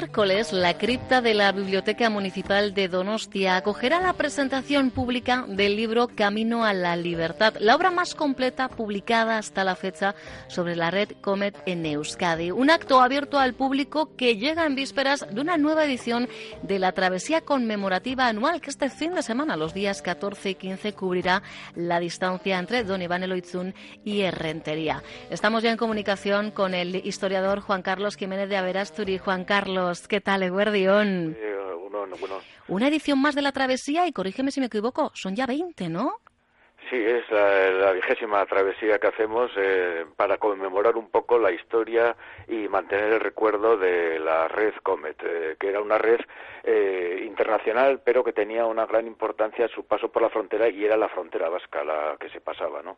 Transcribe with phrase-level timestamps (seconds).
[0.00, 6.08] Miércoles, la cripta de la Biblioteca Municipal de Donostia acogerá la presentación pública del libro
[6.08, 10.14] Camino a la Libertad, la obra más completa publicada hasta la fecha
[10.48, 12.50] sobre la red Comet en Euskadi.
[12.50, 16.30] Un acto abierto al público que llega en vísperas de una nueva edición
[16.62, 20.94] de la travesía conmemorativa anual que este fin de semana, los días 14 y 15,
[20.94, 21.42] cubrirá
[21.74, 25.02] la distancia entre Don Iván Eloizun y Herrentería.
[25.28, 29.18] Estamos ya en comunicación con el historiador Juan Carlos Jiménez de Averasturi.
[29.18, 29.89] Juan Carlos.
[30.08, 31.36] ¿Qué tal, Eguerdión?
[31.38, 31.56] Eh,
[32.68, 36.12] Una edición más de la travesía y corrígeme si me equivoco, son ya 20, ¿no?
[36.90, 42.16] Sí, es la, vigésima travesía que hacemos eh, para conmemorar un poco la historia
[42.48, 46.18] y mantener el recuerdo de la red Comet, eh, que era una red
[46.64, 50.96] eh, internacional, pero que tenía una gran importancia su paso por la frontera y era
[50.96, 52.96] la frontera vasca la que se pasaba, ¿no?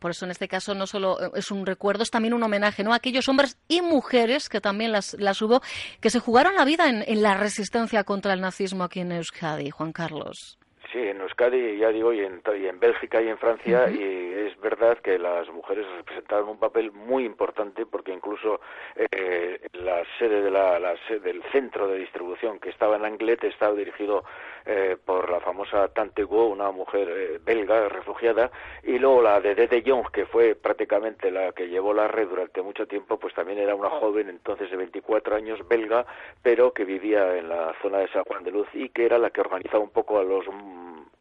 [0.00, 2.92] Por eso en este caso no solo es un recuerdo, es también un homenaje ¿no?
[2.92, 5.60] a aquellos hombres y mujeres que también las, las hubo,
[6.00, 9.92] que se jugaron la vida en la resistencia contra el nazismo aquí en Euskadi, Juan
[9.92, 10.58] Carlos.
[10.92, 14.60] Sí, en Euskadi, ya digo, y en, y en Bélgica y en Francia, y es
[14.60, 18.60] verdad que las mujeres representaron un papel muy importante porque incluso
[18.94, 24.24] eh, la sede de la, del centro de distribución que estaba en Anglet estaba dirigido
[24.66, 28.50] eh, por la famosa Tante Go, una mujer eh, belga refugiada,
[28.82, 32.60] y luego la de Dede Jong, que fue prácticamente la que llevó la red durante
[32.60, 36.04] mucho tiempo, pues también era una joven entonces de 24 años belga,
[36.42, 39.30] pero que vivía en la zona de San Juan de Luz y que era la
[39.30, 40.44] que organizaba un poco a los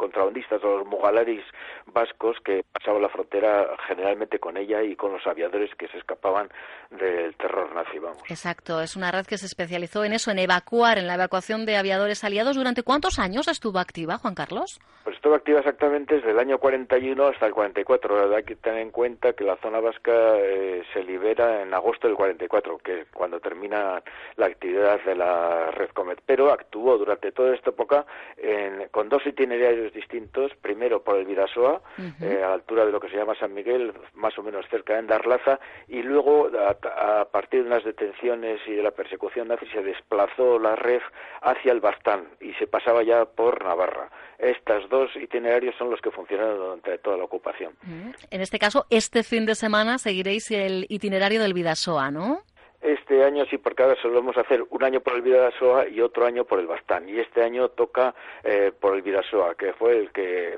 [0.02, 1.44] contrabandistas los mugalaris
[1.86, 6.50] vascos que pasaban la frontera generalmente con ella y con los aviadores que se escapaban
[6.90, 8.24] del terror nazi, vamos.
[8.28, 11.78] Exacto, es una red que se especializó en eso, en evacuar, en la evacuación de
[11.78, 12.56] aviadores aliados.
[12.56, 14.80] ¿Durante cuántos años estuvo activa, Juan Carlos?
[15.04, 18.36] Pues estuvo activa exactamente desde el año 41 hasta el 44.
[18.36, 22.16] Hay que tener en cuenta que la zona vasca eh, se libera en agosto del
[22.18, 24.02] 44, que es cuando termina
[24.36, 26.22] la actividad de la red Comet.
[26.26, 28.06] Pero actuó durante toda esta época
[28.92, 31.82] con dos itinerarios distintos, primero por el Vidasoa,
[32.22, 34.94] eh, a la altura de lo que se llama San Miguel, más o menos cerca
[34.94, 39.82] de Endarlaza, y luego a, partir de unas detenciones y de la persecución nazi se
[39.82, 41.02] desplazó la red
[41.42, 44.10] hacia el Bastán y se pasaba ya por Navarra.
[44.38, 47.74] Estos dos itinerarios son los que funcionaron durante toda la ocupación.
[48.30, 52.42] En este caso, este fin de semana seguiréis el itinerario del Vidasoa, ¿no?
[53.12, 56.46] Este año sí, porque ahora solemos hacer un año por el Vidasoa y otro año
[56.46, 57.10] por el Bastán.
[57.10, 60.58] Y este año toca eh, por el Vidasoa, que fue el que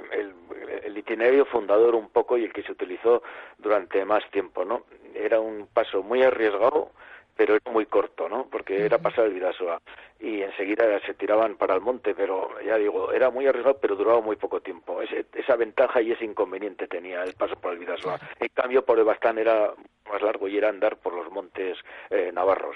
[0.86, 3.24] el, itinerario fundador un poco y el que se utilizó
[3.58, 4.84] durante más tiempo, ¿no?
[5.16, 6.92] Era un paso muy arriesgado,
[7.36, 8.46] pero era muy corto, ¿no?
[8.52, 9.82] Porque era pasar el Vidasoa
[10.20, 14.22] y enseguida se tiraban para el monte, pero ya digo, era muy arriesgado, pero duraba
[14.22, 15.02] muy poco tiempo.
[15.02, 18.20] esa ventaja y ese inconveniente tenía el paso por el Vidasoa.
[18.40, 19.74] En cambio, por el Bastán era
[20.10, 21.78] más largo y era andar por los montes
[22.10, 22.76] eh, navarros.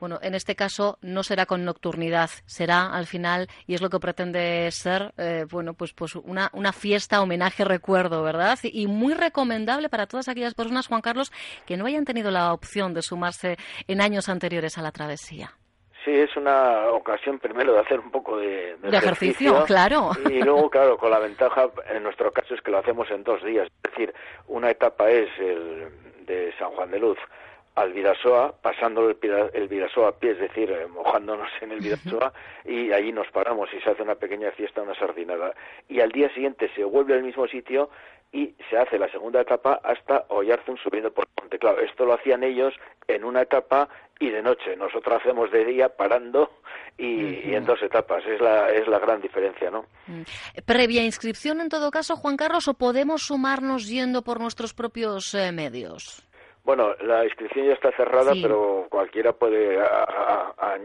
[0.00, 3.98] Bueno, en este caso no será con nocturnidad, será al final, y es lo que
[3.98, 8.58] pretende ser, eh, bueno, pues, pues una, una fiesta, homenaje, recuerdo, ¿verdad?
[8.62, 11.32] Y muy recomendable para todas aquellas personas, Juan Carlos,
[11.66, 13.56] que no hayan tenido la opción de sumarse
[13.88, 15.52] en años anteriores a la travesía.
[16.04, 20.10] Sí, es una ocasión primero de hacer un poco de, de, ejercicio, claro.
[20.28, 23.42] Y luego, claro, con la ventaja, en nuestro caso, es que lo hacemos en dos
[23.44, 23.68] días.
[23.84, 24.14] Es decir,
[24.48, 27.18] una etapa es el de San Juan de Luz
[27.74, 29.16] al Vidasoa, pasando el,
[29.54, 32.32] el Vidasoa a pie, es decir, eh, mojándonos en el Vidasoa,
[32.64, 35.54] y allí nos paramos y se hace una pequeña fiesta, una sardinada.
[35.88, 37.88] Y al día siguiente se vuelve al mismo sitio
[38.32, 41.58] y se hace la segunda etapa hasta Oyarzun subiendo por el monte.
[41.58, 42.74] Claro, esto lo hacían ellos
[43.06, 43.88] en una etapa
[44.18, 44.74] y de noche.
[44.76, 46.50] Nosotros hacemos de día parando
[46.96, 48.24] y, en dos etapas.
[48.26, 49.84] Es la, es la gran diferencia, ¿no?
[50.06, 50.22] Mm.
[50.64, 55.52] ¿Previa inscripción en todo caso, Juan Carlos, o podemos sumarnos yendo por nuestros propios eh,
[55.52, 56.26] medios?
[56.64, 59.78] Bueno, la inscripción ya está cerrada, pero cualquiera puede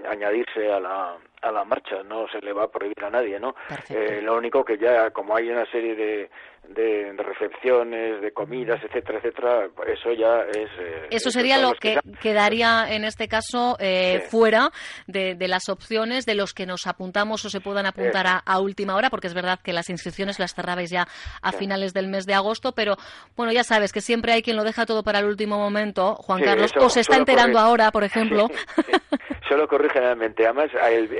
[0.09, 3.55] añadirse a la, a la marcha, no se le va a prohibir a nadie, ¿no?
[3.89, 6.29] Eh, lo único que ya, como hay una serie de,
[6.69, 10.69] de, recepciones, de comidas, etcétera, etcétera, eso ya es...
[10.79, 14.71] Eh, eso sería lo que, quedaría en este caso eh, fuera
[15.07, 18.95] de, de, las opciones de los que nos apuntamos o se puedan apuntar a, última
[18.95, 21.07] hora, porque es verdad que las inscripciones las cerrabais ya
[21.41, 22.95] a finales del mes de agosto, pero
[23.35, 26.41] bueno, ya sabes que siempre hay quien lo deja todo para el último momento, Juan
[26.41, 28.47] Carlos, o se está enterando ahora, por ejemplo.
[29.47, 30.69] Solo corrí generalmente, además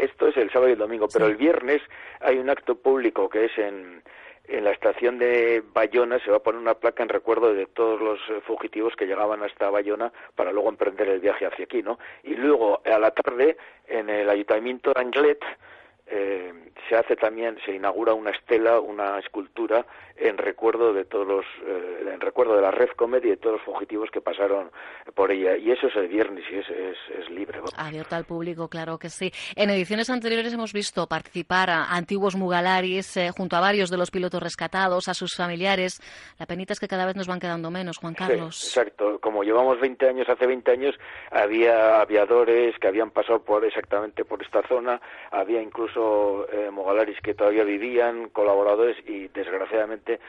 [0.07, 1.81] esto es el sábado y el domingo, pero el viernes
[2.19, 4.01] hay un acto público que es en
[4.47, 7.99] en la estación de Bayona se va a poner una placa en recuerdo de todos
[7.99, 11.99] los eh, fugitivos que llegaban hasta Bayona para luego emprender el viaje hacia aquí, ¿no?
[12.23, 13.57] Y luego a la tarde
[13.87, 15.43] en el ayuntamiento de Anglet
[16.09, 16.53] eh,
[16.87, 22.09] se hace también, se inaugura una estela, una escultura en recuerdo de todos los, eh,
[22.11, 24.71] en recuerdo de la Red Comedy y de todos los fugitivos que pasaron
[25.13, 25.57] por ella.
[25.57, 27.59] Y eso es el viernes y es, es, libre.
[27.75, 29.31] Abierto al público, claro que sí.
[29.55, 34.09] En ediciones anteriores hemos visto participar a antiguos mugalaris eh, junto a varios de los
[34.09, 36.01] pilotos rescatados, a sus familiares.
[36.39, 38.63] La penita es que cada vez nos van quedando menos, Juan Carlos.
[38.65, 39.19] exacto.
[39.19, 40.95] Como llevamos 20 años, hace 20 años
[41.31, 44.99] había aviadores que habían pasado por exactamente por esta zona,
[45.31, 50.19] había incluso eh, mugalaris que todavía vivían, colaboradores y desgraciadamente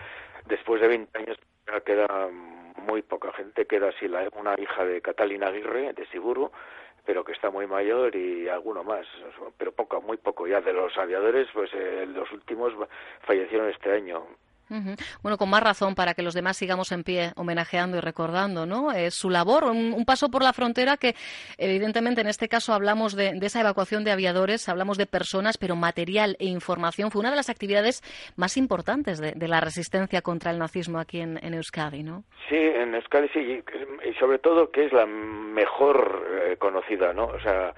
[0.46, 1.38] después de 20 años
[1.84, 2.28] queda
[2.76, 6.50] muy poca gente, queda así la, una hija de Catalina Aguirre, de Siburu,
[7.04, 9.06] pero que está muy mayor y alguno más,
[9.56, 12.72] pero poco, muy poco ya de los aviadores, pues eh, los últimos
[13.22, 14.26] fallecieron este año.
[15.22, 18.92] Bueno, con más razón para que los demás sigamos en pie homenajeando y recordando, ¿no?
[18.92, 21.14] Es su labor, un, paso por la frontera que,
[21.58, 26.36] evidentemente, en este caso hablamos de, esa evacuación de aviadores, hablamos de personas, pero material
[26.38, 28.02] e información fue una de las actividades
[28.36, 32.24] más importantes de, la resistencia contra el nazismo aquí en, Euskadi, ¿no?
[32.48, 33.62] Sí, en Euskadi sí,
[34.04, 37.26] y sobre todo que es la mejor eh, conocida, ¿no?
[37.26, 37.74] O sea,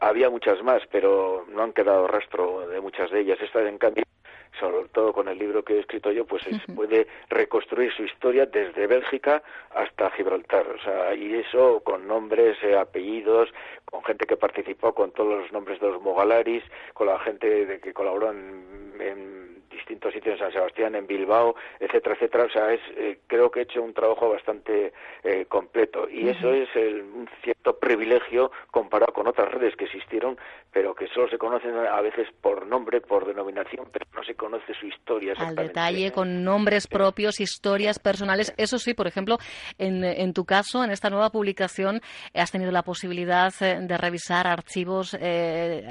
[0.00, 3.38] había muchas más, pero no han quedado rastro de muchas de ellas.
[3.40, 4.04] Esta, en cambio,
[4.58, 8.46] sobre todo con el libro que he escrito yo, pues se puede reconstruir su historia
[8.46, 9.42] desde Bélgica
[9.74, 13.48] hasta Gibraltar, o sea, y eso con nombres, eh, apellidos,
[13.84, 16.64] con gente que participó, con todos los nombres de los Mogalaris,
[16.94, 18.86] con la gente de que colaboró en
[19.76, 22.44] distintos sitios en San Sebastián, en Bilbao, etcétera, etcétera.
[22.44, 24.92] O sea, es, eh, creo que he hecho un trabajo bastante
[25.22, 26.08] eh, completo.
[26.08, 27.28] Y eso es un
[27.66, 30.38] cierto privilegio comparado con otras redes que existieron,
[30.72, 34.74] pero que solo se conocen a veces por nombre, por denominación, pero no se conoce
[34.78, 35.34] su historia.
[35.36, 38.54] Al detalle, con nombres propios, historias personales.
[38.56, 39.38] Eso sí, por ejemplo,
[39.78, 42.00] en, en tu caso, en esta nueva publicación,
[42.34, 45.14] has tenido la posibilidad eh, de revisar archivos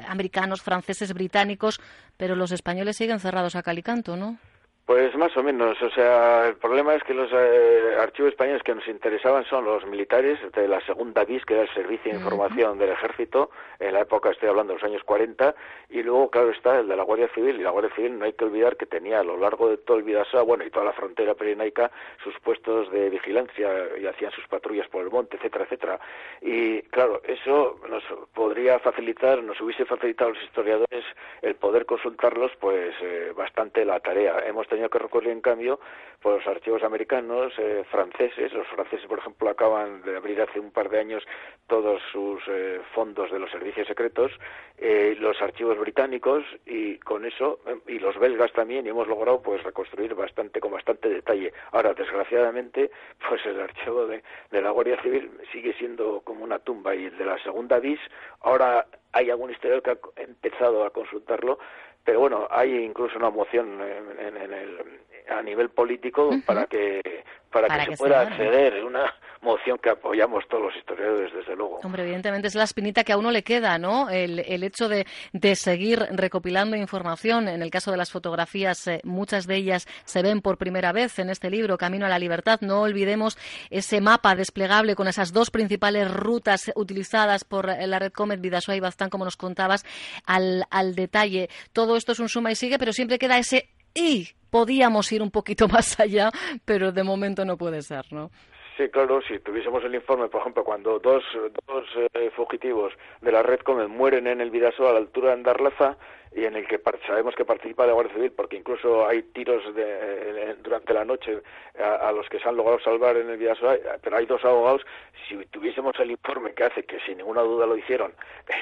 [0.07, 1.79] americanos, franceses, británicos,
[2.17, 4.37] pero los españoles siguen cerrados a Calicanto, ¿no?
[4.85, 8.75] Pues más o menos, o sea, el problema es que los eh, archivos españoles que
[8.75, 12.77] nos interesaban son los militares de la segunda BIS, que era el Servicio de Información
[12.77, 13.49] del Ejército,
[13.79, 15.55] en la época estoy hablando de los años 40,
[15.89, 18.33] y luego, claro, está el de la Guardia Civil, y la Guardia Civil no hay
[18.33, 20.93] que olvidar que tenía a lo largo de todo el Vidasoa, bueno, y toda la
[20.93, 21.89] frontera perenaica,
[22.23, 23.67] sus puestos de vigilancia,
[23.99, 25.99] y hacían sus patrullas por el monte, etcétera, etcétera.
[26.41, 28.03] Y, claro, eso nos
[28.35, 31.05] podría facilitar, nos hubiese facilitado a los historiadores
[31.41, 34.43] el poder consultarlos, pues, eh, bastante la tarea.
[34.45, 35.79] Hemos tenido que recurrir, en cambio,
[36.21, 38.51] por los archivos americanos, eh, franceses.
[38.53, 41.23] Los franceses, por ejemplo, acaban de abrir hace un par de años
[41.67, 44.31] todos sus eh, fondos de los servicios secretos,
[44.77, 49.63] eh, los archivos británicos y con eso, y los belgas también, y hemos logrado pues
[49.63, 51.53] reconstruir bastante, con bastante detalle.
[51.71, 52.91] Ahora, desgraciadamente,
[53.29, 57.17] pues el archivo de, de la Guardia Civil sigue siendo como una tumba y el
[57.17, 57.99] de la segunda bis,
[58.41, 58.85] ahora
[59.15, 61.57] hay algún historiador que ha empezado a consultarlo,
[62.03, 67.23] pero bueno, hay incluso una moción en, el, a nivel político para que
[67.61, 71.79] para, que, se pueda acceder, una moción que apoyamos todos los historiadores, desde luego.
[71.83, 74.09] Hombre, evidentemente es la espinita que a uno le queda, ¿no?
[74.09, 77.47] El, el hecho de, de, seguir recopilando información.
[77.47, 81.17] En el caso de las fotografías, eh, muchas de ellas se ven por primera vez
[81.19, 82.59] en este libro, Camino a la Libertad.
[82.61, 83.37] No olvidemos
[83.69, 88.81] ese mapa desplegable con esas dos principales rutas utilizadas por la red Comet, Vidasoa y
[88.81, 89.85] Baztán, como nos contabas,
[90.25, 91.49] al, al detalle.
[91.71, 95.31] Todo esto es un suma y sigue, pero siempre queda ese y podíamos ir un
[95.31, 96.29] poquito más allá,
[96.63, 98.29] pero de momento no puede ser, ¿no?
[98.77, 101.23] Sí, claro, si tuviésemos el informe, por ejemplo, cuando dos,
[101.65, 105.35] dos eh, fugitivos de la red Comet mueren en el Vidaso a la altura de
[105.35, 105.97] Andarlaza,
[106.35, 110.55] y en el que sabemos que participa la Guardia Civil porque incluso hay tiros de,
[110.61, 111.41] durante la noche
[111.79, 114.81] a, los que se han logrado salvar en el Vidasoa, pero hay dos abogados.
[115.27, 118.13] Si tuviésemos el informe que hace que sin ninguna duda lo hicieron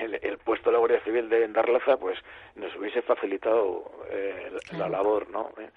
[0.02, 2.20] el, puesto de la Guardia Civil de Endarlaza, pues
[2.56, 5.50] nos hubiese facilitado eh, la labor, ¿no?
[5.60, 5.70] Eh.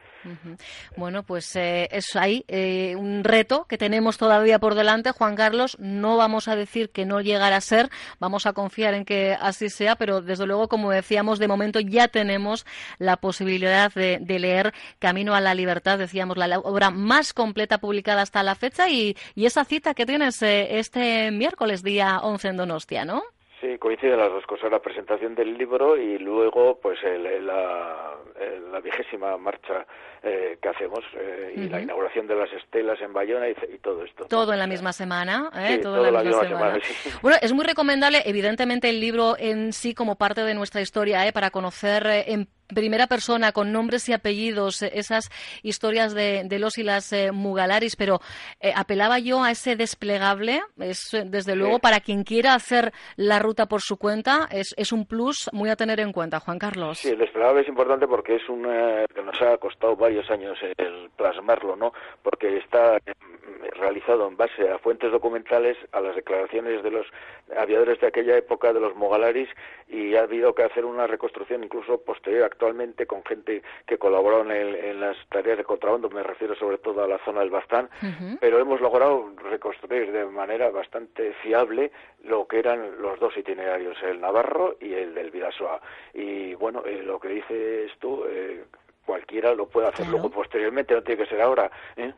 [0.97, 5.77] Bueno, pues eh, es ahí eh, un reto que tenemos todavía por delante, Juan Carlos.
[5.79, 9.69] No vamos a decir que no llegará a ser, vamos a confiar en que así
[9.69, 12.67] sea, pero desde luego, como decíamos, de momento ya tenemos
[12.99, 18.43] la posibilidad de, leer Camino a la Libertad, decíamos, la obra más completa publicada hasta
[18.43, 23.23] la fecha y, esa cita que tienes eh, este miércoles, día 11 en Donostia, ¿no?
[23.67, 28.15] Sí, coinciden las dos cosas, la presentación del libro y luego pues la,
[28.71, 29.85] la vigésima marcha
[30.23, 34.27] eh, que hacemos eh, y la inauguración de las estelas en Bayona y, todo esto.
[34.27, 35.79] Todo en la misma semana, ¿eh?
[35.79, 36.79] todo, en la misma, semana.
[37.23, 41.33] Bueno, es muy recomendable, evidentemente, el libro en sí como parte de nuestra historia, ¿eh?
[41.33, 45.31] para conocer en primera persona, con nombres y apellidos, esas
[45.63, 48.21] historias de, los y las Mugalaris, pero
[48.75, 53.83] apelaba yo a ese desplegable, es desde luego para quien quiera hacer la ruta por
[53.83, 56.99] su cuenta, es, es un plus muy a tener en cuenta, Juan Carlos.
[56.99, 61.11] Sí, el desplegable es importante porque es un que nos ha costado varios años el
[61.17, 61.93] plasmarlo, ¿no?
[62.23, 62.99] Porque está
[63.79, 67.07] realizado en base a fuentes documentales, a las declaraciones de los
[67.57, 69.49] aviadores de aquella época, de los mogalaris,
[69.89, 75.01] y ha habido que hacer una reconstrucción incluso posterior actualmente con gente que colaboró en,
[75.01, 77.91] las tareas de contrabando, me refiero sobre todo a la zona del Bastán,
[78.41, 81.93] pero hemos logrado reconstruir de manera bastante fiable
[82.25, 85.81] lo que eran los dos itinerarios, el Navarro y el del Vidasoa.
[86.15, 88.65] Y bueno, eh, lo que dices tú, eh,
[89.07, 91.71] cualquiera lo puede hacer luego posteriormente, no tiene que ser ahora.
[91.97, 92.13] ¿eh?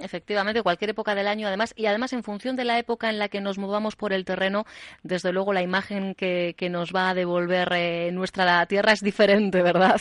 [0.00, 3.28] efectivamente, cualquier época del año, además, y además en función de la época en la
[3.28, 4.64] que nos movamos por el terreno,
[5.02, 9.62] desde luego la imagen que, que nos va a devolver eh, nuestra tierra es diferente,
[9.62, 10.00] ¿verdad?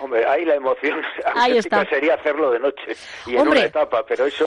[0.00, 1.00] Hombre, ahí la emoción
[1.34, 1.58] ahí
[1.88, 4.46] sería hacerlo de noche y en una etapa, pero eso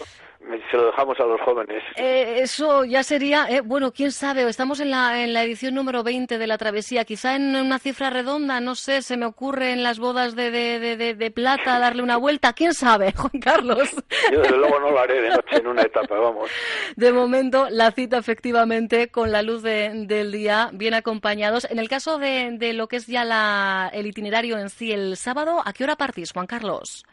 [0.70, 1.84] se lo dejamos a los jóvenes.
[1.96, 6.04] Eh, eso ya sería, eh, bueno, quién sabe, estamos en la, en la edición número
[6.04, 9.84] 20 de la travesía, quizá en una cifra redonda, no sé, se me ocurre en
[9.84, 13.90] las bodas de, de, de, de plata darle una vuelta, quién sabe, Juan Carlos.
[14.32, 16.50] Yo desde luego no lo haré de noche en una etapa, vamos.
[16.96, 21.68] De momento, la cita efectivamente con la luz del día, bien acompañados.
[21.70, 25.18] En el caso de, de lo que es ya la, el itinerario en sí, el
[25.18, 27.06] sábado, ¿a qué hora partís, Juan Carlos?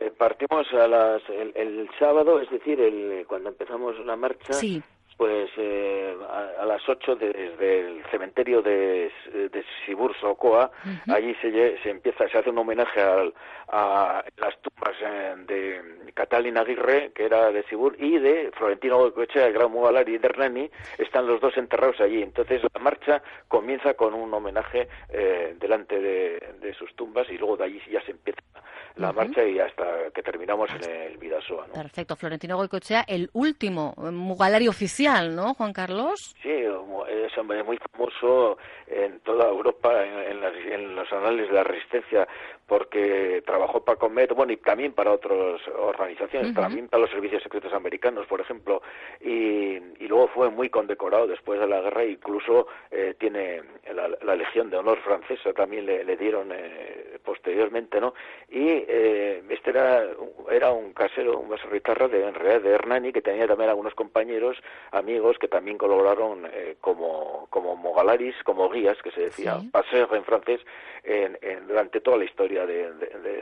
[0.00, 4.52] Eh, partimos a las, el, sábado, es decir, el, cuando empezamos la marcha,
[5.16, 6.16] pues eh,
[6.60, 10.70] a, las 8 desde el cementerio de, de Sibur Socoa,
[11.08, 17.12] allí se, se empieza, se hace un homenaje a las tumbas eh, de Catalina Aguirre,
[17.14, 21.26] que era de Sibur, y de Florentino Goicoechea, el gran Mugalari y de Hernani, están
[21.26, 22.22] los dos enterrados allí.
[22.22, 24.88] Entonces la marcha comienza con un homenaje
[25.60, 28.42] delante de, de sus tumbas y luego de allí ya se empieza
[28.96, 31.66] la marcha y hasta que terminamos en el Vidasoa.
[31.66, 32.16] Perfecto.
[32.16, 36.34] Florentino Goicochea, el último Mugalari oficial, ¿no, Juan Carlos?
[36.42, 38.56] Sí, es muy famoso
[38.86, 40.42] en toda Europa en,
[40.72, 42.26] en los anales de la resistencia
[42.66, 47.72] porque trabajó para Comet, bueno, y también para otras organizaciones, también para los servicios secretos
[47.74, 48.82] americanos, por ejemplo,
[49.20, 54.70] y, y, luego fue muy condecorado después de la guerra, incluso eh, tiene la, Legión
[54.70, 58.14] de Honor francesa, también le, le dieron eh, posteriormente, ¿no?
[58.48, 60.04] Y eh, este era,
[60.50, 64.56] era un casero, un baserritarra de, en realidad de Hernani, que tenía también algunos compañeros,
[64.94, 69.70] amigos, que también colaboraron eh, como, como mogalaris, como guías, que se decía, ¿Sí?
[69.96, 70.60] en francés,
[71.02, 71.36] en,
[71.66, 72.92] durante toda la historia de,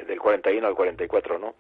[0.07, 1.55] del 41 al 44, ¿no?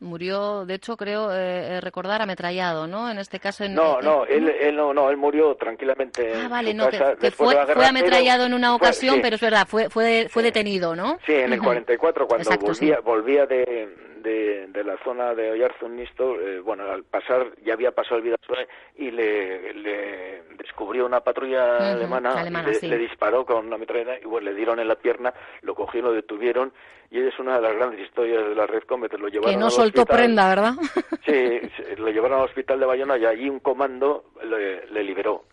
[0.00, 3.10] Murió, de hecho, creo eh, recordar ametrallado, ¿no?
[3.10, 3.64] En este caso.
[3.64, 6.32] En, no, no, él, él, no, no, él murió tranquilamente.
[6.34, 10.28] Ah, vale, no, que, fue, fue, ametrallado en una ocasión, pero es verdad, fue, fue,
[10.30, 11.18] fue detenido, ¿no?
[11.26, 16.58] Sí, en el 44, cuando volvía, volvía de de, de la zona de Oyarzunisto, eh,
[16.58, 18.66] bueno, al pasar, ya había pasado el Vidasoa
[18.96, 24.54] y le, le descubrió una patrulla alemana, le, disparó con una metralleta y bueno, le
[24.56, 26.72] dieron en la pierna, lo cogieron, lo detuvieron
[27.10, 29.70] y es una de las grandes historias de la Red Comet, lo llevaron Que no
[29.70, 30.72] soltó prenda, ¿verdad?
[31.24, 31.60] sí,
[31.98, 35.44] lo llevaron al hospital de Bayona y allí un comando le, le liberó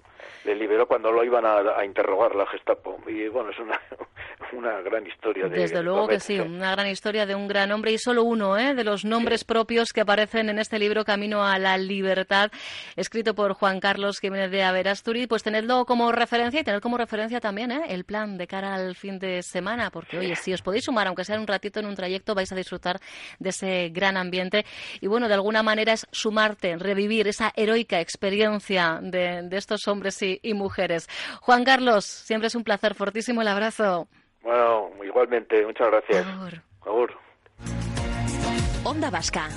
[0.46, 2.98] le liberó cuando lo iban a, interrogar la Gestapo.
[3.08, 3.80] Y bueno, es una,
[4.54, 5.48] una gran historia.
[5.48, 8.58] De, Desde luego que sí, una gran historia de un gran hombre y solo uno
[8.58, 8.74] ¿eh?
[8.74, 12.52] de los nombres propios que aparecen en este libro Camino a la Libertad,
[12.96, 15.28] escrito por Juan Carlos Jiménez de Averasturi.
[15.28, 17.84] Pues tenedlo como referencia y tener como referencia también ¿eh?
[17.90, 21.24] el plan de cara al fin de semana, porque oye, si os podéis sumar, aunque
[21.24, 23.00] sea un ratito en un trayecto, vais a disfrutar
[23.40, 24.66] de ese gran ambiente.
[25.00, 30.22] Y bueno, de alguna manera es sumarte, revivir esa heroica experiencia de, de estos hombres
[30.22, 31.08] y y, mujeres.
[31.42, 34.08] Juan Carlos, siempre es un placer, fortísimo el abrazo.
[34.44, 36.26] Bueno, igualmente, muchas gracias.
[36.84, 37.12] Por
[38.84, 39.50] Onda Vasca.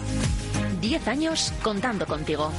[0.81, 2.50] Diez años contando contigo.